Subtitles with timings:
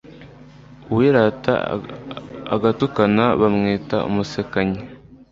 [0.91, 1.53] uwirata
[2.55, 4.79] agatukana, bamwita umusekanyi